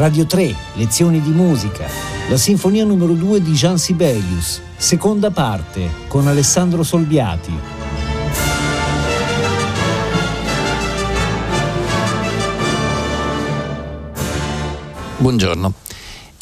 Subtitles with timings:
[0.00, 1.86] Radio 3, lezioni di musica,
[2.30, 7.52] la sinfonia numero 2 di Jean Sibelius, seconda parte, con Alessandro Solbiati.
[15.18, 15.74] Buongiorno.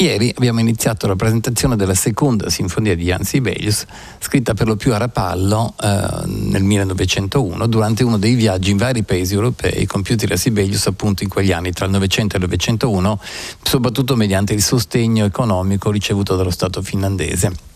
[0.00, 3.84] Ieri abbiamo iniziato la presentazione della seconda sinfonia di Jan Sibelius,
[4.20, 9.02] scritta per lo più a Rapallo eh, nel 1901, durante uno dei viaggi in vari
[9.02, 13.20] paesi europei compiuti da Sibelius appunto in quegli anni, tra il 900 e il 901,
[13.60, 17.67] soprattutto mediante il sostegno economico ricevuto dallo Stato finlandese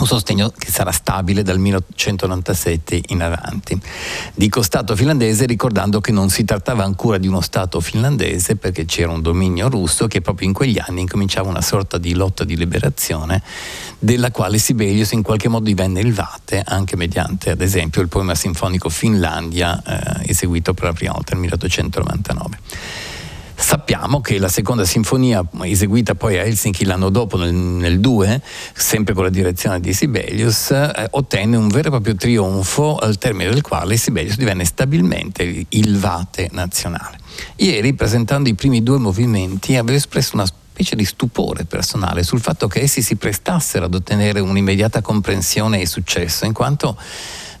[0.00, 3.78] un sostegno che sarà stabile dal 1997 in avanti.
[4.34, 9.12] Dico Stato finlandese ricordando che non si trattava ancora di uno Stato finlandese perché c'era
[9.12, 13.42] un dominio russo che proprio in quegli anni incominciava una sorta di lotta di liberazione
[13.98, 18.34] della quale Sibelius in qualche modo divenne il vate anche mediante ad esempio il poema
[18.34, 22.58] sinfonico Finlandia eh, eseguito per la prima volta nel 1899.
[23.60, 28.40] Sappiamo che la seconda sinfonia, eseguita poi a Helsinki l'anno dopo, nel, nel 2,
[28.72, 33.50] sempre con la direzione di Sibelius, eh, ottenne un vero e proprio trionfo al termine
[33.50, 37.18] del quale Sibelius divenne stabilmente il vate nazionale.
[37.56, 42.66] Ieri, presentando i primi due movimenti, aveva espresso una specie di stupore personale sul fatto
[42.66, 46.96] che essi si prestassero ad ottenere un'immediata comprensione e successo, in quanto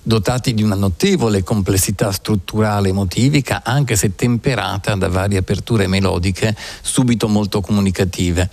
[0.02, 6.56] dotati di una notevole complessità strutturale e motivica, anche se temperata da varie aperture melodiche
[6.82, 8.48] subito molto comunicative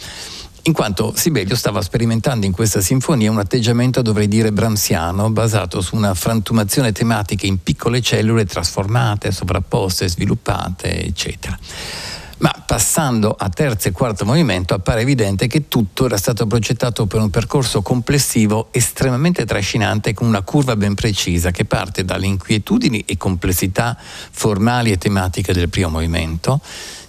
[0.67, 5.95] in quanto Sibelius stava sperimentando in questa sinfonia un atteggiamento, dovrei dire, bramsiano, basato su
[5.95, 11.57] una frantumazione tematica in piccole cellule trasformate, sovrapposte, sviluppate, eccetera.
[12.39, 17.19] Ma passando a terzo e quarto movimento appare evidente che tutto era stato progettato per
[17.19, 23.17] un percorso complessivo estremamente trascinante con una curva ben precisa che parte dalle inquietudini e
[23.17, 26.61] complessità formali e tematiche del primo movimento,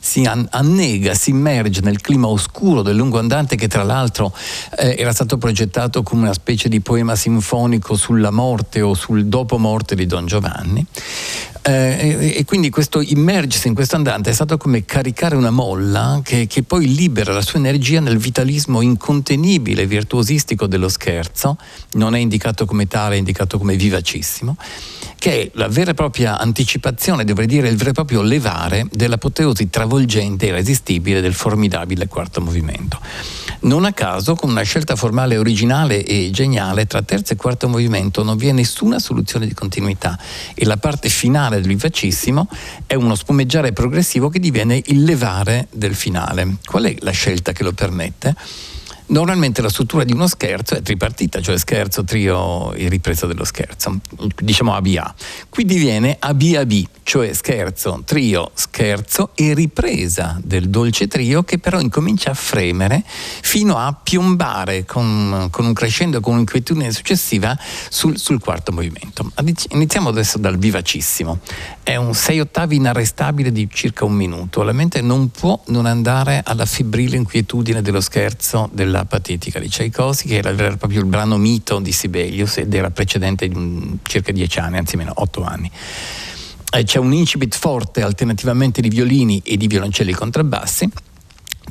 [0.09, 4.33] si annega, si immerge nel clima oscuro del lungo andante che tra l'altro
[4.79, 9.59] eh, era stato progettato come una specie di poema sinfonico sulla morte o sul dopo
[9.59, 10.87] morte di Don Giovanni.
[11.61, 16.47] Eh, e, quindi questo immergersi in questo andante è stato come caricare una molla che,
[16.47, 21.59] che, poi libera la sua energia nel vitalismo incontenibile, virtuosistico dello scherzo,
[21.93, 24.57] non è indicato come tale, è indicato come vivacissimo,
[25.19, 29.69] che è la vera e propria anticipazione, dovrei dire il vero e proprio levare dell'apoteosi
[29.69, 33.01] travolgente e irresistibile del formidabile quarto movimento.
[33.61, 38.23] Non a caso, con una scelta formale originale e geniale, tra terzo e quarto movimento
[38.23, 40.17] non vi è nessuna soluzione di continuità
[40.55, 42.49] e la parte finale del vivacissimo
[42.87, 46.59] è uno spumeggiare progressivo che diviene il levare del finale.
[46.65, 48.37] Qual è la scelta che lo permette?
[49.11, 53.99] Normalmente la struttura di uno scherzo è tripartita, cioè scherzo, trio e ripresa dello scherzo,
[54.37, 55.15] diciamo ABA.
[55.49, 56.73] Qui diviene ABAB,
[57.05, 63.79] cioè scherzo, trio, scherzo e ripresa del dolce trio che però incomincia a fremere fino
[63.79, 67.59] a piombare con, con un crescendo, con un'inquietudine successiva
[67.89, 69.33] sul, sul quarto movimento.
[69.71, 71.39] Iniziamo adesso dal vivacissimo.
[71.83, 74.63] È un sei ottavi inarrestabile di circa un minuto.
[74.63, 80.29] La mente non può non andare alla febbrile inquietudine dello scherzo della patetica di Tchaikovsky,
[80.29, 84.59] che era proprio il brano mito di Sibelius ed era precedente di un, circa dieci
[84.59, 85.71] anni, anzi meno, otto anni.
[86.71, 90.91] Eh, c'è un incipit forte alternativamente di violini e di violoncelli contrabbassi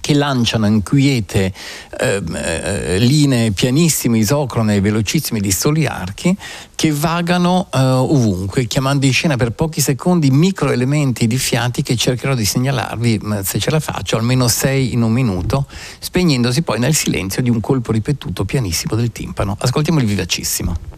[0.08, 1.54] che lanciano inquiete
[2.00, 6.34] eh, eh, linee pianissime, isocrone, velocissime di soli archi
[6.76, 12.36] che vagano eh, ovunque, chiamando in scena per pochi secondi microelementi di fiati che cercherò
[12.36, 15.66] di segnalarvi, se ce la faccio, almeno sei in un minuto,
[16.00, 19.58] spegnendosi poi nel silenzio di un colpo ripetuto pianissimo del timpano.
[19.60, 20.97] Ascoltiamo il vivacissimo.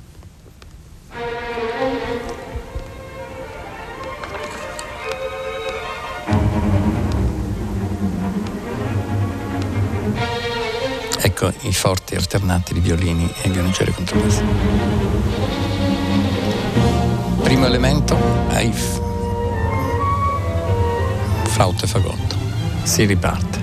[11.42, 14.44] Ecco i forti alternati di violini e violoncelli controbassi.
[17.44, 18.18] Primo elemento,
[18.50, 19.02] AIF.
[21.46, 22.36] Flauto e fagotto.
[22.84, 23.58] Si riparte.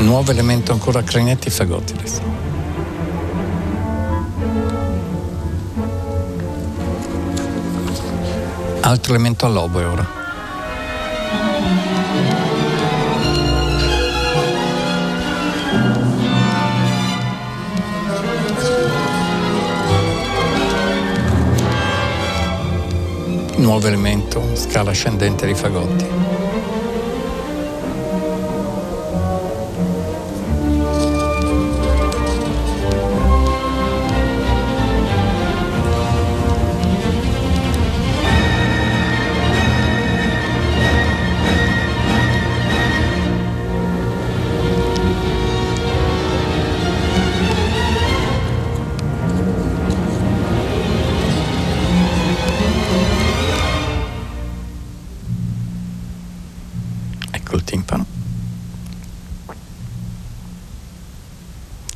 [0.00, 2.45] Nuovo elemento ancora clarinetti e fagotti adesso.
[8.86, 10.06] Altro elemento all'oboe ora.
[23.56, 26.45] Nuovo elemento, scala ascendente dei fagotti.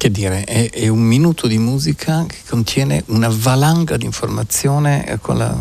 [0.01, 5.19] Che dire, è, è, un minuto di musica che contiene una valanga di informazione eh,
[5.19, 5.55] con la,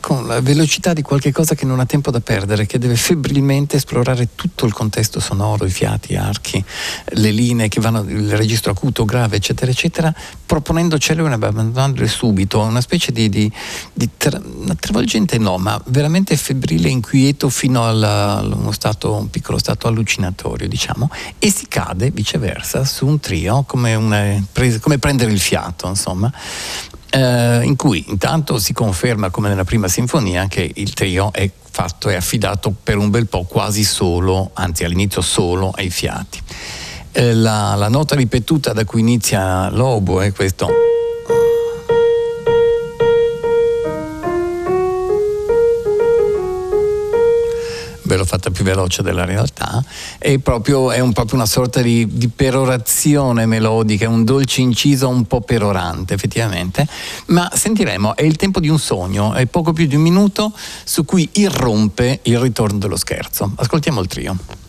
[0.00, 3.76] con la, velocità di qualche cosa che non ha tempo da perdere, che deve febbrilmente
[3.76, 6.64] esplorare tutto il contesto sonoro, i fiati, gli archi,
[7.04, 10.14] le linee che vanno, il registro acuto, grave, eccetera, eccetera,
[10.46, 13.52] proponendocele e abbandonandole subito, una specie di, di,
[13.92, 14.40] di tra,
[14.80, 21.10] travolgente no, ma veramente febbrile, inquieto fino a uno stato, un piccolo stato allucinatorio, diciamo,
[21.38, 24.46] e si cade viceversa su un trio come come, una,
[24.80, 26.32] come prendere il fiato, insomma.
[27.10, 32.08] Eh, in cui intanto si conferma come nella prima sinfonia che il trio è fatto
[32.08, 36.40] e affidato per un bel po' quasi solo, anzi all'inizio solo ai fiati.
[37.12, 40.91] Eh, la, la, nota ripetuta da cui inizia l'obo è questo.
[48.32, 49.84] Fatta più veloce della realtà,
[50.16, 55.26] è proprio, è un, proprio una sorta di, di, perorazione melodica, un dolce inciso un
[55.26, 56.86] po' perorante effettivamente,
[57.26, 60.52] ma sentiremo, è il tempo di un sogno, è poco più di un minuto
[60.84, 63.52] su cui irrompe il ritorno dello scherzo.
[63.54, 64.61] Ascoltiamo il trio.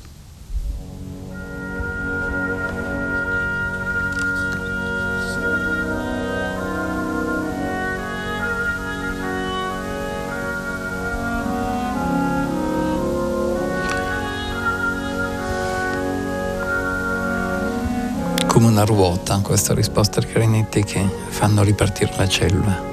[18.83, 22.83] Una ruota, questa risposta al clarinetti che fanno ripartire la cellula,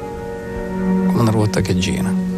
[1.06, 2.29] come una ruota che gira.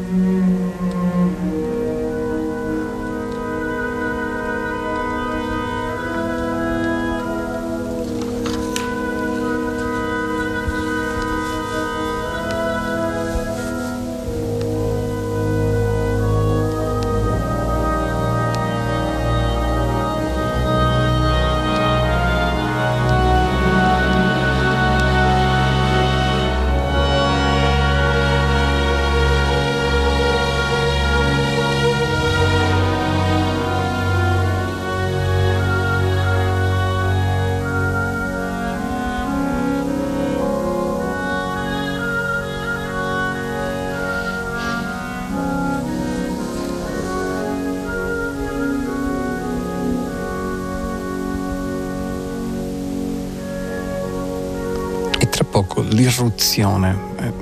[55.92, 57.32] L'irruzione, eh,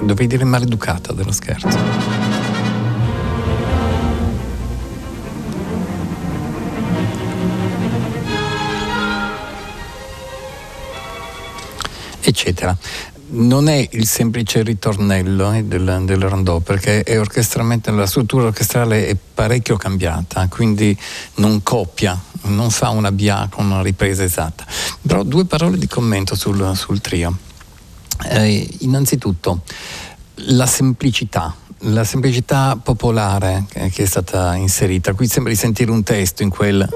[0.00, 2.28] dovevi dire maleducata dello scherzo.
[12.30, 12.76] eccetera.
[13.32, 19.76] Non è il semplice ritornello eh, del, del rondò perché la struttura orchestrale è parecchio
[19.76, 20.96] cambiata, quindi
[21.36, 24.64] non copia, non fa una BA con una ripresa esatta.
[25.02, 27.48] Però due parole di commento sul, sul trio.
[28.28, 29.62] Eh, innanzitutto
[30.46, 35.12] la semplicità, la semplicità popolare che è stata inserita.
[35.14, 36.88] Qui sembra di sentire un testo in quel...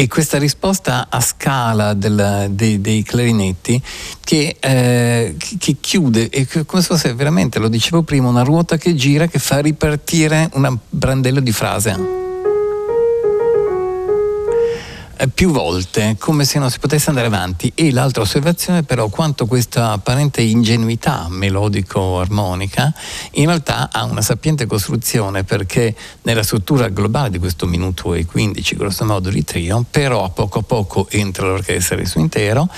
[0.00, 3.82] E questa risposta a scala del, dei, dei, clarinetti
[4.24, 8.94] che, eh, che, chiude, è come se fosse veramente, lo dicevo prima, una ruota che
[8.94, 12.29] gira che fa ripartire un brandello di frase.
[15.20, 17.70] Eh, più volte come se non si potesse andare avanti.
[17.74, 22.94] E l'altra osservazione però quanto questa apparente ingenuità melodico-armonica
[23.32, 28.76] in realtà ha una sapiente costruzione perché nella struttura globale di questo minuto e 15
[28.76, 32.68] grosso modo di trio però a poco a poco entra l'orchestra nel suo intero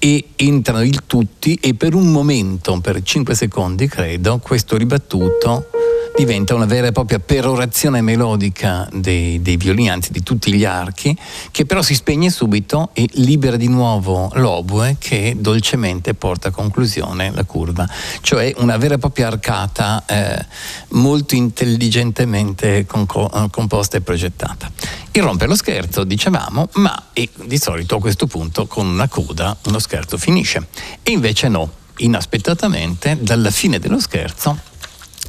[0.00, 5.68] e entrano il tutti e per un momento, per 5 secondi credo, questo ribattuto
[6.16, 11.16] diventa una vera e propria perorazione melodica dei, dei violini, anzi di tutti gli archi,
[11.50, 17.32] che però si spegne subito e libera di nuovo l'oboe che dolcemente porta a conclusione
[17.34, 17.88] la curva,
[18.20, 20.46] cioè una vera e propria arcata eh,
[20.90, 24.70] molto intelligentemente conco- composta e progettata.
[25.12, 30.16] Irrompe lo scherzo, dicevamo, ma di solito a questo punto con una coda uno scherzo
[30.16, 30.66] finisce.
[31.02, 34.72] E invece no, inaspettatamente dalla fine dello scherzo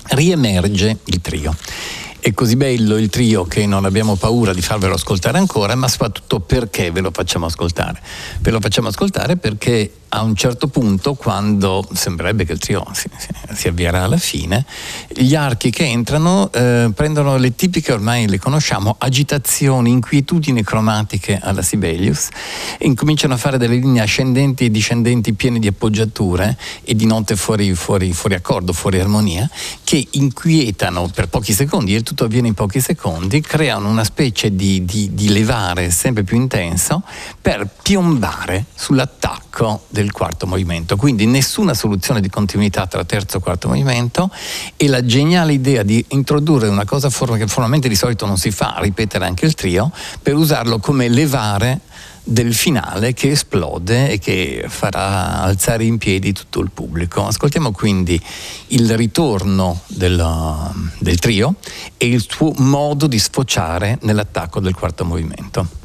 [0.10, 1.56] riemerge il trio.
[2.20, 6.40] È così bello il trio che non abbiamo paura di farvelo ascoltare ancora, ma soprattutto
[6.40, 8.02] perché ve lo facciamo ascoltare?
[8.40, 13.10] Ve lo facciamo ascoltare perché a un certo punto, quando sembrerebbe che il trio si,
[13.54, 14.66] si, avvierà alla fine,
[15.10, 21.62] gli archi che entrano eh, prendono le tipiche, ormai le conosciamo, agitazioni, inquietudini cromatiche alla
[21.62, 22.30] Sibelius
[22.78, 27.36] e incominciano a fare delle linee ascendenti e discendenti piene di appoggiature e di note
[27.36, 29.50] fuori, fuori, fuori accordo, fuori armonia,
[29.84, 34.86] che inquietano per pochi secondi, e tutto avviene in pochi secondi, creano una specie di,
[34.86, 37.04] di, di levare sempre più intenso
[37.42, 40.96] per piombare sull'attacco del quarto movimento.
[40.96, 44.30] Quindi nessuna soluzione di continuità tra terzo e quarto movimento
[44.76, 48.76] e la geniale idea di introdurre una cosa che formalmente di solito non si fa,
[48.80, 51.82] ripetere anche il trio, per usarlo come levare
[52.28, 57.26] del finale che esplode e che farà alzare in piedi tutto il pubblico.
[57.26, 58.20] Ascoltiamo quindi
[58.68, 61.56] il ritorno del, del trio
[61.98, 65.84] e il suo modo di sfociare nell'attacco del quarto movimento.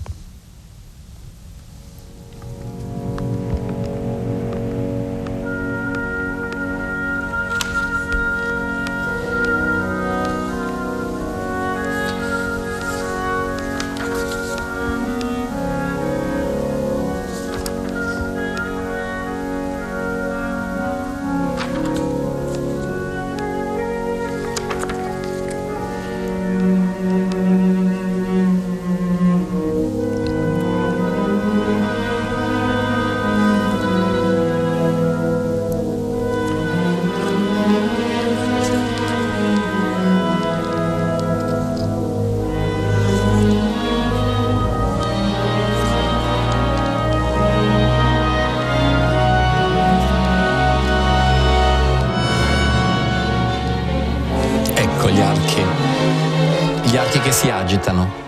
[57.70, 58.19] du talent.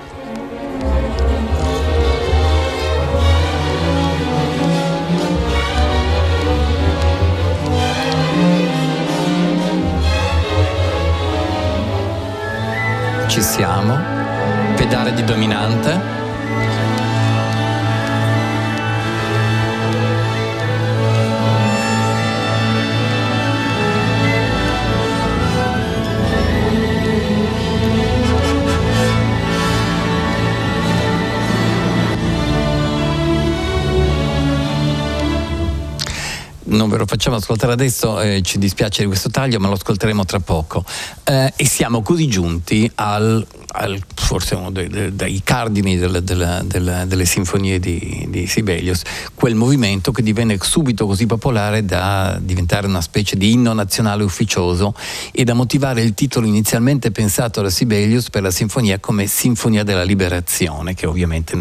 [37.06, 40.84] Facciamo ascoltare adesso, eh, ci dispiace di questo taglio, ma lo ascolteremo tra poco.
[41.24, 46.62] Eh, e siamo così giunti al, al forse uno dei, dei, dei cardini delle, delle,
[46.64, 49.02] delle, delle sinfonie di, di, Sibelius,
[49.34, 54.94] quel movimento che divenne subito così popolare da diventare una specie di inno nazionale ufficioso
[55.32, 60.04] e da motivare il titolo inizialmente pensato da Sibelius per la sinfonia come Sinfonia della
[60.04, 61.58] Liberazione, che ovviamente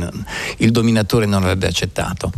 [0.58, 2.32] il dominatore non avrebbe accettato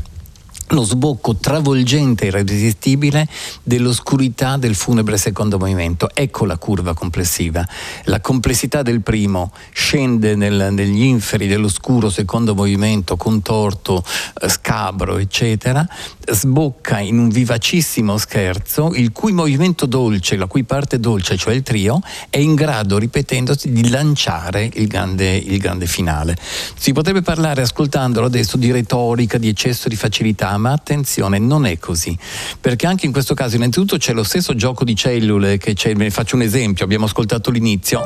[0.73, 3.27] lo sbocco travolgente e irresistibile
[3.61, 6.09] dell'oscurità del funebre secondo movimento.
[6.13, 7.65] Ecco la curva complessiva.
[8.05, 14.03] La complessità del primo scende nel, negli inferi dell'oscuro secondo movimento, contorto,
[14.41, 15.87] eh, scabro, eccetera,
[16.25, 21.61] sbocca in un vivacissimo scherzo, il cui movimento dolce, la cui parte dolce, cioè il
[21.61, 26.35] trio, è in grado, ripetendosi, di lanciare il grande, il grande finale.
[26.75, 31.77] Si potrebbe parlare, ascoltandolo adesso, di retorica, di eccesso di facilità, ma attenzione, non è
[31.77, 32.17] così.
[32.59, 36.05] Perché anche in questo caso, innanzitutto, c'è lo stesso gioco di cellule che c'è, ve
[36.05, 38.01] ne faccio un esempio, abbiamo ascoltato l'inizio.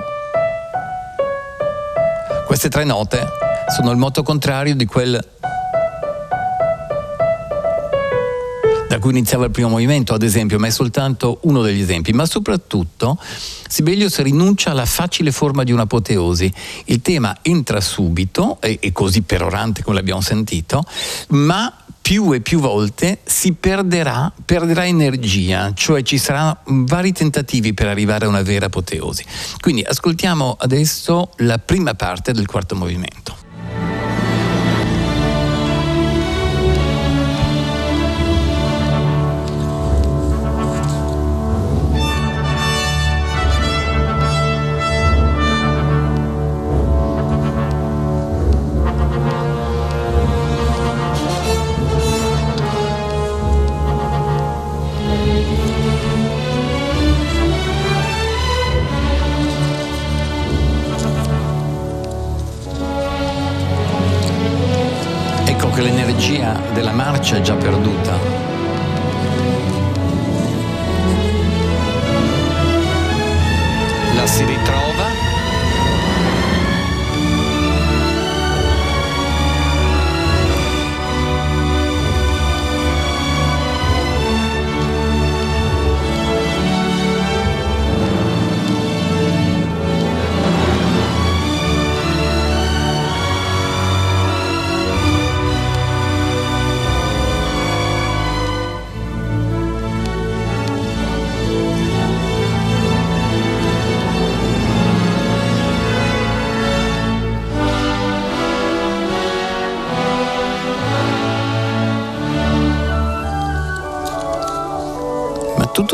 [2.48, 3.28] Queste tre note
[3.70, 5.24] sono il moto contrario di quel
[8.88, 12.26] da cui iniziava il primo movimento, ad esempio, ma è soltanto uno degli esempi, ma
[12.26, 13.20] soprattutto
[13.68, 16.52] Sibelius rinuncia alla facile forma di un'apoteosi.
[16.86, 20.84] Il tema entra subito, e, così perorante come l'abbiamo sentito,
[21.30, 21.72] ma
[22.08, 28.24] più e più volte si perderà, perderà energia, cioè ci saranno vari tentativi per arrivare
[28.24, 29.26] a una vera apoteosi.
[29.60, 33.47] Quindi ascoltiamo adesso la prima parte del quarto movimento.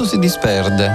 [0.05, 0.89] Si disperde.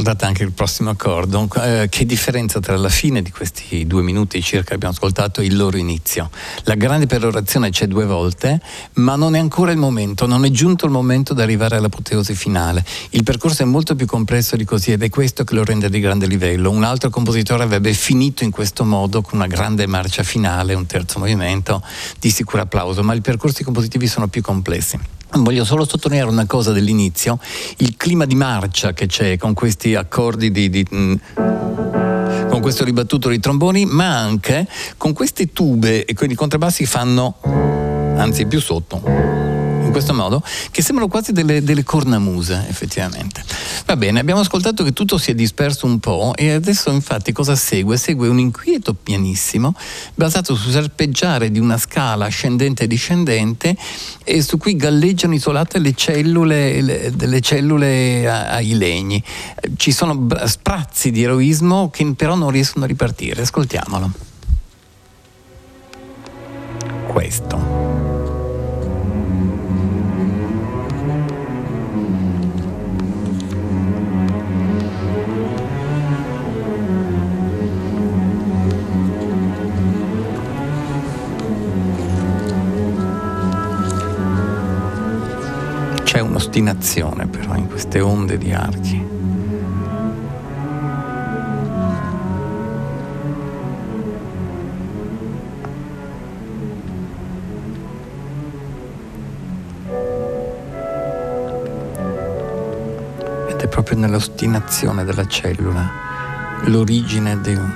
[0.00, 1.48] Ascoltate anche il prossimo accordo.
[1.62, 5.44] Eh, che differenza tra la fine di questi due minuti circa che abbiamo ascoltato e
[5.44, 6.30] il loro inizio?
[6.64, 8.60] La grande perorazione c'è due volte,
[8.94, 12.84] ma non è ancora il momento, non è giunto il momento di arrivare all'apoteosi finale.
[13.10, 16.00] Il percorso è molto più complesso di così ed è questo che lo rende di
[16.00, 16.70] grande livello.
[16.70, 21.18] Un altro compositore avrebbe finito in questo modo con una grande marcia finale, un terzo
[21.18, 21.82] movimento
[22.18, 24.98] di sicuro applauso, ma i percorsi compositivi sono più complessi.
[25.32, 27.38] Voglio solo sottolineare una cosa dell'inizio,
[27.78, 31.14] il clima di marcia che c'è con questi accordi di, di mm,
[32.48, 37.36] con questo ribattuto dei tromboni, ma anche con queste tube e quindi i contrabbassi fanno,
[38.16, 43.42] anzi più sotto in questo modo, che sembrano quasi delle, delle cornamuse, effettivamente.
[43.84, 47.56] Va bene, abbiamo ascoltato che tutto si è disperso un po' e adesso infatti cosa
[47.56, 47.96] segue?
[47.96, 49.74] Segue un inquieto pianissimo
[50.14, 53.76] basato sul serpeggiare di una scala ascendente e discendente
[54.24, 59.22] e su cui galleggiano isolate le cellule, le, delle cellule ai legni.
[59.76, 63.42] Ci sono sprazzi di eroismo che però non riescono a ripartire.
[63.42, 64.10] Ascoltiamolo.
[67.08, 68.29] Questo.
[86.20, 89.02] C'è un'ostinazione però in queste onde di archi.
[103.48, 105.90] Ed è proprio nell'ostinazione della cellula
[106.64, 107.66] l'origine del,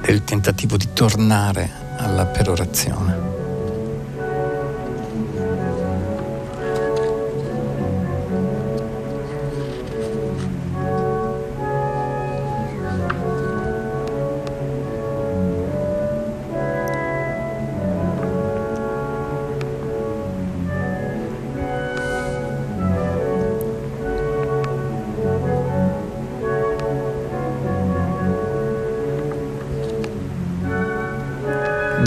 [0.00, 3.35] del tentativo di tornare alla perorazione.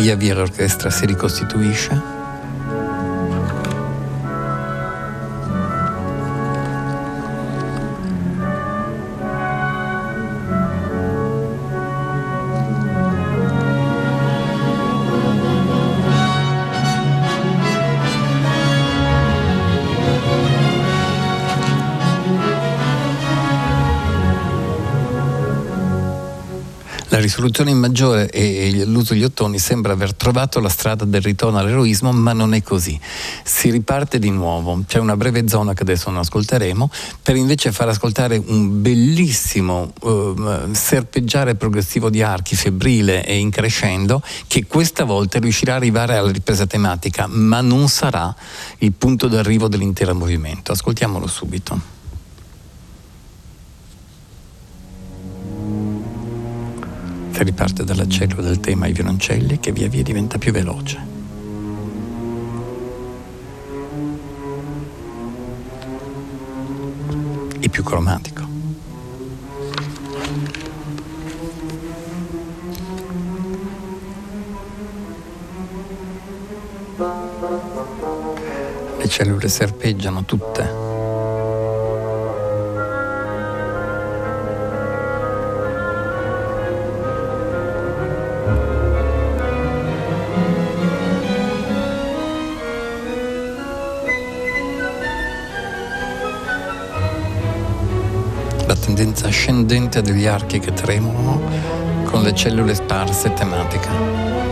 [0.10, 2.19] Via via l'orchestra si ricostituisce
[27.20, 31.58] La risoluzione in maggiore e l'uso degli ottoni sembra aver trovato la strada del ritorno
[31.60, 32.98] all'eroismo, ma non è così.
[33.44, 36.90] Si riparte di nuovo, c'è una breve zona che adesso non ascolteremo,
[37.22, 44.66] per invece far ascoltare un bellissimo uh, serpeggiare progressivo di archi, febbrile e increscendo, che
[44.66, 48.34] questa volta riuscirà ad arrivare alla ripresa tematica, ma non sarà
[48.78, 50.72] il punto d'arrivo dell'intero movimento.
[50.72, 51.99] Ascoltiamolo subito.
[57.40, 61.00] Che riparte cellula del tema ai violoncelli che via via diventa più veloce.
[67.62, 68.46] E più cromatico.
[78.98, 80.89] Le cellule serpeggiano tutte
[98.96, 101.40] tendenza ascendente degli archi che tremolano
[102.06, 104.49] con le cellule sparse tematica.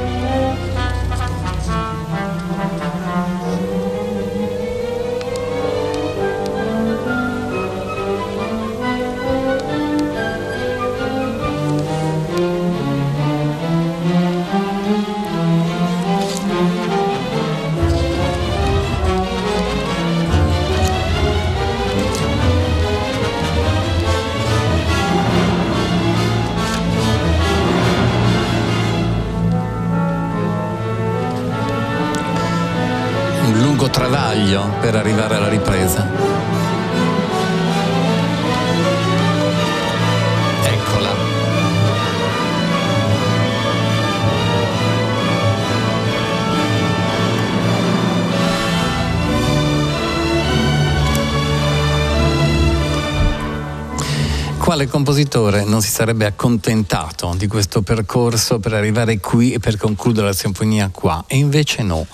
[54.78, 60.28] Quale compositore non si sarebbe accontentato di questo percorso per arrivare qui e per concludere
[60.28, 61.24] la sinfonia qua?
[61.26, 62.06] E invece no,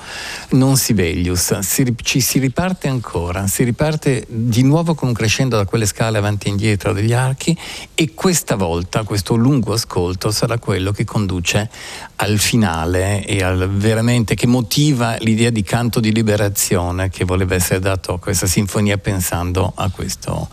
[0.51, 5.65] non Sibelius, si, ci si riparte ancora, si riparte di nuovo con un crescendo da
[5.65, 7.57] quelle scale avanti e indietro degli archi
[7.95, 11.69] e questa volta questo lungo ascolto sarà quello che conduce
[12.15, 17.81] al finale e al veramente che motiva l'idea di canto di liberazione che voleva essere
[17.81, 20.47] dato a questa sinfonia pensando a questo,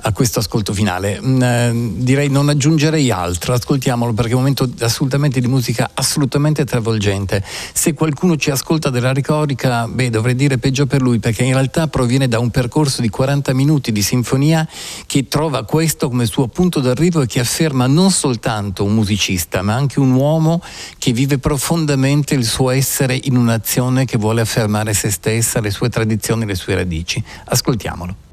[0.00, 1.20] a questo ascolto finale.
[1.42, 7.42] Eh, direi non aggiungerei altro, ascoltiamolo perché è un momento assolutamente di musica assolutamente travolgente.
[7.72, 11.88] Se qualcuno ci ascolta della ricorica, beh, dovrei dire peggio per lui perché in realtà
[11.88, 14.66] proviene da un percorso di 40 minuti di sinfonia
[15.06, 19.74] che trova questo come suo punto d'arrivo e che afferma non soltanto un musicista, ma
[19.74, 20.62] anche un uomo
[20.98, 25.88] che vive profondamente il suo essere in un'azione che vuole affermare se stessa, le sue
[25.88, 27.22] tradizioni, le sue radici.
[27.46, 28.31] Ascoltiamolo.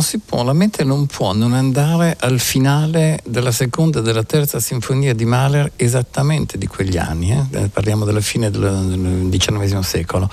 [0.00, 4.22] Non si può, la mente non può non andare al finale della seconda e della
[4.22, 7.68] terza sinfonia di Mahler esattamente di quegli anni, eh?
[7.68, 10.30] parliamo della fine del XIX secolo.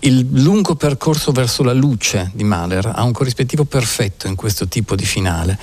[0.00, 4.94] Il lungo percorso verso la luce di Mahler ha un corrispettivo perfetto in questo tipo
[4.94, 5.58] di finale.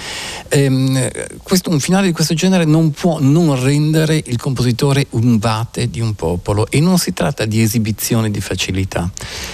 [0.50, 1.10] Ehm,
[1.44, 6.00] questo, un finale di questo genere non può non rendere il compositore un vate di
[6.00, 9.08] un popolo e non si tratta di esibizione di facilità,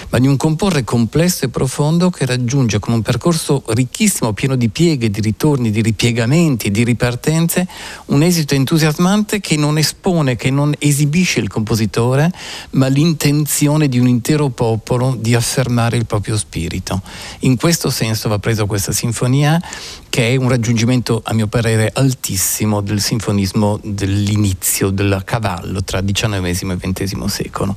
[0.08, 4.68] ma di un comporre complesso e profondo che raggiunge con un percorso ricchissimo, pieno di
[4.68, 7.66] pieghe, di ritorni, di ripiegamenti, di ripartenze,
[8.06, 12.32] un esito entusiasmante che non espone, che non esibisce il compositore,
[12.70, 17.02] ma l'intenzione di un intero popolo di affermare il proprio spirito.
[17.40, 19.60] In questo senso va preso questa sinfonia
[20.08, 26.44] che è un raggiungimento, a mio parere, altissimo del sinfonismo dell'inizio, del cavallo tra XIX
[26.44, 27.76] e XX secolo.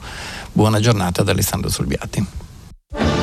[0.51, 3.22] Buona giornata ad Alessandro Solbiati.